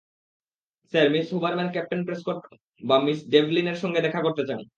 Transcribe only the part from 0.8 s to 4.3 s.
sir, miss Huberman captain Prescott বা Mr ডেভলিনের সঙ্গে দেখা